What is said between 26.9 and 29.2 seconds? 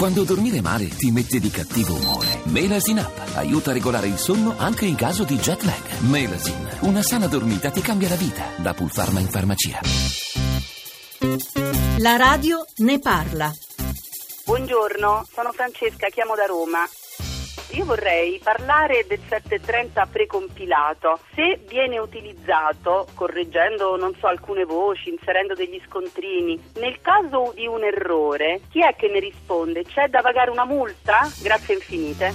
caso di un errore, chi è che ne